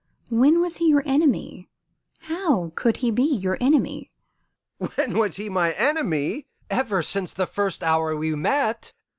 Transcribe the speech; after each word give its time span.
When 0.31 0.61
was 0.61 0.77
he 0.77 0.87
your 0.89 1.03
enemy? 1.05 1.69
How 2.21 2.71
could 2.73 2.97
he 3.05 3.11
be 3.11 3.21
your 3.21 3.55
enemy?" 3.61 4.09
"When 4.95 5.15
was 5.19 5.35
he 5.35 5.47
my 5.47 5.73
enemy? 5.73 6.47
Ever 6.71 7.03
since 7.03 7.31
the 7.33 7.45
first 7.45 7.83
hour 7.83 8.15
we 8.17 8.33
met. 8.33 8.93